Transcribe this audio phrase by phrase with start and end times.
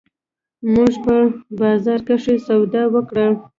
[0.73, 1.15] مونږه په
[1.59, 3.27] بازار کښې سودا وکړه